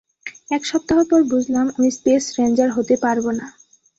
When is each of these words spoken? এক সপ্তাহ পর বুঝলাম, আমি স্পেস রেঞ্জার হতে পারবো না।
এক 0.51 0.61
সপ্তাহ 0.65 0.99
পর 1.09 1.21
বুঝলাম, 1.31 1.65
আমি 1.77 1.89
স্পেস 1.91 2.23
রেঞ্জার 2.37 2.69
হতে 2.71 2.95
পারবো 3.03 3.29
না। 3.31 3.45